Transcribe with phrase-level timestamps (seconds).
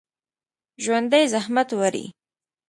[0.83, 2.05] ژوندي زحمت وړي